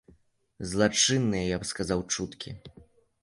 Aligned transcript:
Злачынныя, 0.69 1.45
я 1.55 1.59
б 1.63 1.71
сказаў, 1.71 1.99
чуткі. 2.15 2.49